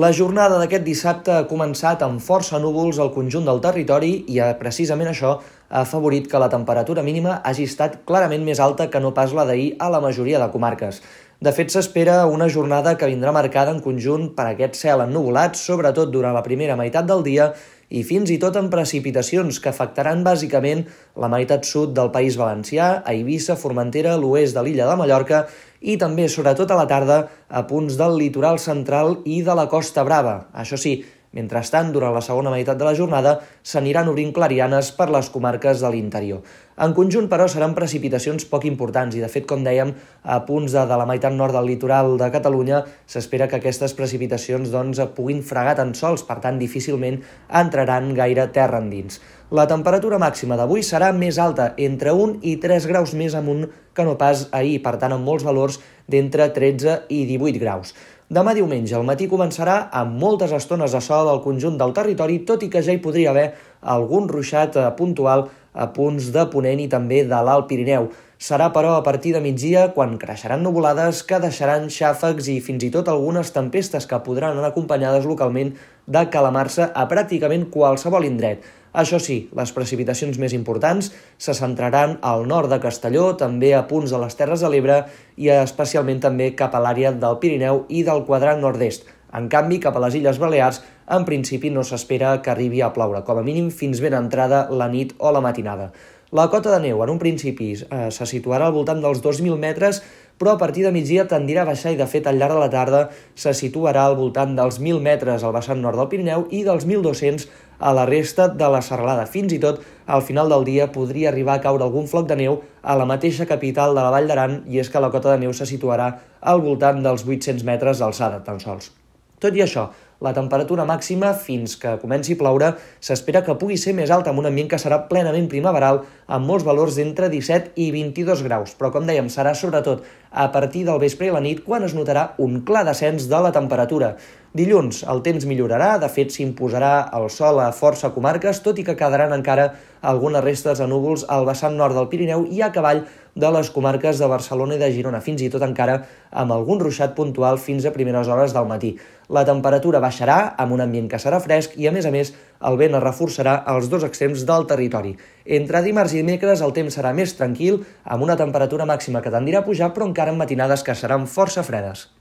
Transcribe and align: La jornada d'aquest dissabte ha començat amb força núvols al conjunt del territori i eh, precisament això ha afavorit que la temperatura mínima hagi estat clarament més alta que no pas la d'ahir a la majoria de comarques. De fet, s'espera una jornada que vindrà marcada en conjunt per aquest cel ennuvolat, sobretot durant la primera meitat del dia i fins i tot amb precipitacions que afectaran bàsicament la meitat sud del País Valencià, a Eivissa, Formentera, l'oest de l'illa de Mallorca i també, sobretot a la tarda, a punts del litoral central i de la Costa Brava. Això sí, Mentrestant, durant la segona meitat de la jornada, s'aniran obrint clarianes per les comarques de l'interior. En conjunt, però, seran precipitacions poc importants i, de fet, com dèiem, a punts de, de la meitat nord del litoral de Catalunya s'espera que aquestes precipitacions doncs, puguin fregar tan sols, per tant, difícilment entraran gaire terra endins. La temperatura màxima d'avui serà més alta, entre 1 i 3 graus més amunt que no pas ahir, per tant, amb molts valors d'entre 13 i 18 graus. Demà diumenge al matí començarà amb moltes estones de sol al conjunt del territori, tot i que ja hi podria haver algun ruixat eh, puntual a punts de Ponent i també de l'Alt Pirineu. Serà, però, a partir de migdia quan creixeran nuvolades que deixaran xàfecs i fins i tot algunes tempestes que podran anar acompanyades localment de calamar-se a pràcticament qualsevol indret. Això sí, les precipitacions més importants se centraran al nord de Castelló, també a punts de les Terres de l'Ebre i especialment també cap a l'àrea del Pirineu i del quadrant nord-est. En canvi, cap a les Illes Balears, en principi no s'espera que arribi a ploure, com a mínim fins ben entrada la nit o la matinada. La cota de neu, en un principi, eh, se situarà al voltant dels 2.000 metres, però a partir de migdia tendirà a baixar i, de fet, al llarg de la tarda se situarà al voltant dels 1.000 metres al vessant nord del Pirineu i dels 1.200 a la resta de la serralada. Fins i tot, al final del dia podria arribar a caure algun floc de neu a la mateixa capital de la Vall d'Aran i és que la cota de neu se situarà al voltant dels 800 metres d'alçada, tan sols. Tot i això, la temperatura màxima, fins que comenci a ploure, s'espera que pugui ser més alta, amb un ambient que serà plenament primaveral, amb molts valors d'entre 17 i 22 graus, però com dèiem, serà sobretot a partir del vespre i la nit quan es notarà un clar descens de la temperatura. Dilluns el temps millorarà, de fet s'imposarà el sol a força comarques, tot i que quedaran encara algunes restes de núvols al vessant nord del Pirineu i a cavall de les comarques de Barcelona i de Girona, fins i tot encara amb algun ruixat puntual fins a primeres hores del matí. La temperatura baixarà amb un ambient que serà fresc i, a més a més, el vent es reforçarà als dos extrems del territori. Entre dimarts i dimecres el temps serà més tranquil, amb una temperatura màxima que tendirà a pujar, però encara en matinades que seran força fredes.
La 0.00 0.08
jornada 0.16 0.56
d'aquest 0.56 0.86
dissabte 0.86 1.32
ha 1.36 1.44
començat 1.44 2.00
amb 2.00 2.22
força 2.24 2.56
núvols 2.56 2.96
al 3.02 3.10
conjunt 3.12 3.44
del 3.44 3.58
territori 3.60 4.12
i 4.32 4.38
eh, 4.40 4.54
precisament 4.56 5.10
això 5.10 5.34
ha 5.72 5.82
afavorit 5.86 6.28
que 6.28 6.38
la 6.38 6.50
temperatura 6.52 7.02
mínima 7.02 7.40
hagi 7.48 7.64
estat 7.64 8.02
clarament 8.06 8.44
més 8.44 8.60
alta 8.60 8.90
que 8.92 9.00
no 9.00 9.14
pas 9.16 9.32
la 9.32 9.46
d'ahir 9.48 9.72
a 9.80 9.88
la 9.90 10.02
majoria 10.04 10.38
de 10.38 10.50
comarques. 10.52 11.00
De 11.42 11.50
fet, 11.50 11.72
s'espera 11.74 12.20
una 12.30 12.46
jornada 12.46 12.92
que 12.94 13.08
vindrà 13.10 13.32
marcada 13.34 13.72
en 13.74 13.80
conjunt 13.82 14.28
per 14.36 14.44
aquest 14.52 14.76
cel 14.78 15.00
ennuvolat, 15.02 15.56
sobretot 15.58 16.12
durant 16.12 16.36
la 16.36 16.44
primera 16.44 16.76
meitat 16.78 17.08
del 17.08 17.24
dia 17.26 17.48
i 17.90 18.04
fins 18.06 18.30
i 18.30 18.36
tot 18.44 18.54
amb 18.60 18.70
precipitacions 18.70 19.58
que 19.58 19.72
afectaran 19.72 20.22
bàsicament 20.22 20.84
la 21.24 21.32
meitat 21.32 21.66
sud 21.66 21.96
del 21.96 22.12
País 22.14 22.38
Valencià, 22.38 22.92
a 23.00 23.16
Eivissa, 23.16 23.56
Formentera, 23.58 24.14
l'oest 24.20 24.54
de 24.54 24.62
l'illa 24.62 24.86
de 24.86 24.94
Mallorca 25.00 25.42
i 25.80 25.96
també, 25.98 26.28
sobretot 26.30 26.70
a 26.70 26.78
la 26.78 26.86
tarda, 26.86 27.18
a 27.48 27.64
punts 27.66 27.98
del 27.98 28.14
litoral 28.20 28.60
central 28.62 29.18
i 29.24 29.42
de 29.42 29.56
la 29.58 29.66
Costa 29.72 30.06
Brava. 30.06 30.36
Això 30.54 30.78
sí, 30.78 31.00
Mentrestant, 31.32 31.94
durant 31.94 32.12
la 32.12 32.20
segona 32.20 32.50
meitat 32.52 32.76
de 32.76 32.84
la 32.84 32.92
jornada, 32.96 33.38
s'aniran 33.64 34.10
obrint 34.12 34.34
clarianes 34.36 34.90
per 34.98 35.08
les 35.14 35.30
comarques 35.32 35.80
de 35.80 35.90
l'interior. 35.94 36.42
En 36.84 36.92
conjunt, 36.96 37.28
però, 37.28 37.46
seran 37.48 37.72
precipitacions 37.76 38.44
poc 38.50 38.66
importants 38.68 39.16
i, 39.16 39.22
de 39.24 39.30
fet, 39.32 39.46
com 39.48 39.64
dèiem, 39.64 39.94
a 40.24 40.38
punts 40.44 40.72
de, 40.76 40.82
de 40.88 40.98
la 41.00 41.06
meitat 41.08 41.32
nord 41.32 41.56
del 41.56 41.70
litoral 41.72 42.18
de 42.20 42.28
Catalunya 42.32 42.82
s'espera 43.08 43.48
que 43.48 43.60
aquestes 43.60 43.96
precipitacions 43.96 44.72
doncs, 44.72 45.00
puguin 45.16 45.40
fregar 45.44 45.78
tan 45.80 45.94
sols, 45.96 46.24
per 46.28 46.40
tant, 46.44 46.60
difícilment 46.60 47.22
entraran 47.62 48.12
gaire 48.18 48.50
terra 48.52 48.80
endins. 48.84 49.20
La 49.52 49.66
temperatura 49.68 50.16
màxima 50.16 50.56
d'avui 50.56 50.80
serà 50.80 51.10
més 51.12 51.36
alta, 51.36 51.74
entre 51.76 52.12
1 52.16 52.38
i 52.48 52.54
3 52.60 52.88
graus 52.88 53.12
més 53.12 53.36
amunt 53.36 53.66
que 53.92 54.04
no 54.08 54.16
pas 54.20 54.46
ahir, 54.56 54.78
per 54.84 54.94
tant, 55.00 55.12
amb 55.12 55.28
molts 55.28 55.44
valors 55.44 55.76
d'entre 56.08 56.48
13 56.56 57.02
i 57.12 57.26
18 57.28 57.60
graus. 57.60 57.92
Demà 58.32 58.54
diumenge 58.56 58.94
al 58.96 59.02
matí 59.04 59.26
començarà 59.28 59.74
amb 59.98 60.14
moltes 60.16 60.54
estones 60.56 60.94
de 60.96 61.00
sol 61.04 61.28
al 61.28 61.42
conjunt 61.44 61.74
del 61.76 61.90
territori, 61.92 62.38
tot 62.48 62.62
i 62.64 62.70
que 62.72 62.80
ja 62.86 62.94
hi 62.94 63.00
podria 63.04 63.28
haver 63.34 63.50
algun 63.94 64.30
ruixat 64.30 64.78
eh, 64.80 64.86
puntual 64.96 65.50
a 65.76 65.90
punts 65.92 66.30
de 66.32 66.46
Ponent 66.48 66.80
i 66.80 66.88
també 66.88 67.26
de 67.28 67.42
l'Alt 67.44 67.68
Pirineu. 67.68 68.08
Serà, 68.40 68.70
però, 68.72 68.94
a 68.96 69.04
partir 69.04 69.34
de 69.36 69.44
migdia 69.44 69.84
quan 69.92 70.16
creixeran 70.22 70.64
nuvolades 70.64 71.20
que 71.28 71.42
deixaran 71.44 71.90
xàfecs 71.92 72.48
i 72.48 72.58
fins 72.64 72.88
i 72.88 72.90
tot 72.94 73.12
algunes 73.12 73.52
tempestes 73.52 74.08
que 74.08 74.24
podran 74.24 74.56
anar 74.56 74.72
acompanyades 74.72 75.28
localment 75.28 75.76
de 76.08 76.24
calamar-se 76.32 76.88
a 76.88 77.04
pràcticament 77.12 77.68
qualsevol 77.74 78.24
indret. 78.24 78.64
Això 78.92 79.16
sí, 79.24 79.36
les 79.56 79.70
precipitacions 79.72 80.36
més 80.36 80.52
importants 80.52 81.08
se 81.40 81.54
centraran 81.56 82.18
al 82.28 82.44
nord 82.48 82.68
de 82.68 82.78
Castelló, 82.80 83.30
també 83.40 83.72
a 83.72 83.86
punts 83.88 84.12
de 84.12 84.20
les 84.20 84.36
Terres 84.36 84.60
de 84.60 84.68
l'Ebre 84.68 84.98
i 85.40 85.48
especialment 85.54 86.20
també 86.20 86.50
cap 86.58 86.76
a 86.76 86.82
l'àrea 86.84 87.14
del 87.16 87.38
Pirineu 87.40 87.86
i 87.88 88.02
del 88.04 88.26
quadrant 88.28 88.60
nord-est. 88.60 89.08
En 89.32 89.48
canvi, 89.48 89.78
cap 89.80 89.96
a 89.96 90.02
les 90.04 90.18
Illes 90.20 90.36
Balears, 90.36 90.82
en 91.08 91.24
principi 91.24 91.70
no 91.72 91.86
s'espera 91.88 92.34
que 92.44 92.52
arribi 92.52 92.82
a 92.84 92.92
ploure, 92.92 93.24
com 93.24 93.40
a 93.40 93.44
mínim 93.46 93.70
fins 93.72 94.04
ben 94.04 94.12
entrada 94.18 94.66
la 94.68 94.90
nit 94.92 95.16
o 95.16 95.32
la 95.32 95.40
matinada. 95.40 95.88
La 96.32 96.46
cota 96.48 96.70
de 96.72 96.78
neu, 96.80 97.02
en 97.04 97.10
un 97.12 97.18
principi, 97.20 97.74
eh, 97.76 98.06
se 98.08 98.24
situarà 98.24 98.64
al 98.70 98.72
voltant 98.72 99.02
dels 99.04 99.18
2.000 99.20 99.58
metres, 99.60 99.98
però 100.40 100.54
a 100.54 100.58
partir 100.62 100.80
de 100.86 100.92
migdia 100.94 101.26
tendirà 101.28 101.60
a 101.60 101.68
baixar 101.68 101.90
i, 101.92 101.98
de 101.98 102.06
fet, 102.08 102.24
al 102.26 102.38
llarg 102.40 102.54
de 102.56 102.62
la 102.62 102.70
tarda 102.72 103.02
se 103.34 103.52
situarà 103.52 104.06
al 104.06 104.16
voltant 104.16 104.54
dels 104.56 104.78
1.000 104.80 105.02
metres 105.04 105.44
al 105.44 105.52
vessant 105.52 105.82
nord 105.84 106.00
del 106.00 106.08
Pirineu 106.08 106.46
i 106.48 106.62
dels 106.64 106.86
1.200 106.88 107.44
a 107.78 107.92
la 107.92 108.06
resta 108.08 108.48
de 108.48 108.70
la 108.72 108.80
serralada. 108.80 109.26
Fins 109.28 109.52
i 109.52 109.60
tot, 109.60 109.84
al 110.06 110.24
final 110.24 110.48
del 110.48 110.64
dia 110.64 110.88
podria 110.94 111.28
arribar 111.28 111.58
a 111.58 111.64
caure 111.68 111.84
algun 111.84 112.08
floc 112.08 112.32
de 112.32 112.40
neu 112.40 112.62
a 112.80 112.96
la 112.96 113.04
mateixa 113.04 113.44
capital 113.44 113.92
de 113.92 114.00
la 114.00 114.16
Vall 114.16 114.32
d'Aran 114.32 114.62
i 114.72 114.80
és 114.80 114.88
que 114.88 115.04
la 115.04 115.12
cota 115.12 115.34
de 115.34 115.44
neu 115.44 115.52
se 115.52 115.68
situarà 115.68 116.08
al 116.40 116.64
voltant 116.64 117.04
dels 117.04 117.28
800 117.28 117.60
metres 117.68 118.00
d'alçada, 118.00 118.40
tan 118.40 118.56
sols. 118.56 118.88
Tot 119.36 119.52
i 119.52 119.66
això, 119.68 119.90
la 120.22 120.32
temperatura 120.36 120.86
màxima, 120.88 121.32
fins 121.34 121.74
que 121.80 121.96
comenci 122.02 122.36
a 122.36 122.40
ploure, 122.40 122.72
s'espera 123.02 123.42
que 123.44 123.56
pugui 123.58 123.76
ser 123.80 123.94
més 123.98 124.12
alta, 124.14 124.30
amb 124.30 124.42
un 124.42 124.48
ambient 124.50 124.70
que 124.70 124.80
serà 124.80 125.02
plenament 125.10 125.48
primaveral, 125.50 126.02
amb 126.26 126.46
molts 126.48 126.66
valors 126.66 126.98
d'entre 126.98 127.30
17 127.32 127.74
i 127.82 127.90
22 127.94 128.44
graus, 128.46 128.76
però 128.78 128.92
com 128.94 129.08
dèiem, 129.08 129.30
serà 129.32 129.56
sobretot 129.58 130.06
a 130.32 130.46
partir 130.54 130.86
del 130.86 131.00
vespre 131.02 131.28
i 131.28 131.34
la 131.34 131.42
nit 131.44 131.64
quan 131.66 131.84
es 131.84 131.96
notarà 131.98 132.30
un 132.40 132.62
clar 132.68 132.86
descens 132.88 133.26
de 133.28 133.42
la 133.42 133.52
temperatura. 133.52 134.14
Dilluns 134.52 135.02
el 135.08 135.22
temps 135.24 135.46
millorarà, 135.48 135.94
de 136.00 136.08
fet 136.12 136.32
s'imposarà 136.32 137.08
el 137.16 137.30
sol 137.32 137.60
a 137.60 137.70
força 137.72 138.12
comarques, 138.12 138.60
tot 138.64 138.78
i 138.78 138.84
que 138.84 138.96
quedaran 139.00 139.32
encara 139.32 139.70
algunes 140.02 140.44
restes 140.44 140.82
de 140.82 140.88
núvols 140.90 141.24
al 141.28 141.46
vessant 141.48 141.78
nord 141.78 141.96
del 141.96 142.10
Pirineu 142.12 142.44
i 142.50 142.60
a 142.60 142.68
cavall 142.74 143.04
de 143.34 143.50
les 143.50 143.70
comarques 143.72 144.18
de 144.20 144.28
Barcelona 144.28 144.76
i 144.76 144.80
de 144.80 144.90
Girona, 144.92 145.22
fins 145.24 145.42
i 145.42 145.48
tot 145.52 145.64
encara 145.64 146.02
amb 146.30 146.52
algun 146.52 146.80
ruixat 146.82 147.16
puntual 147.16 147.58
fins 147.58 147.86
a 147.88 147.92
primeres 147.94 148.28
hores 148.28 148.52
del 148.52 148.68
matí. 148.68 148.92
La 149.32 149.46
temperatura 149.48 150.02
baixarà 150.04 150.38
amb 150.60 150.76
un 150.76 150.84
ambient 150.84 151.08
que 151.08 151.20
serà 151.22 151.40
fresc 151.40 151.78
i, 151.80 151.88
a 151.88 151.92
més 151.96 152.06
a 152.06 152.12
més, 152.12 152.34
el 152.60 152.76
vent 152.76 152.98
es 152.98 153.04
reforçarà 153.04 153.56
als 153.74 153.88
dos 153.88 154.04
extrems 154.04 154.44
del 154.48 154.68
territori. 154.68 155.16
Entre 155.46 155.82
dimarts 155.82 156.12
i 156.12 156.20
dimecres 156.20 156.60
el 156.60 156.76
temps 156.76 157.00
serà 157.00 157.16
més 157.16 157.32
tranquil, 157.38 157.80
amb 158.04 158.28
una 158.28 158.36
temperatura 158.36 158.88
màxima 158.88 159.24
que 159.24 159.32
tendirà 159.32 159.64
a 159.64 159.68
pujar, 159.68 159.94
però 159.96 160.10
encara 160.10 160.34
en 160.34 160.42
matinades 160.42 160.84
que 160.84 160.98
seran 160.98 161.24
força 161.24 161.64
fredes. 161.64 162.12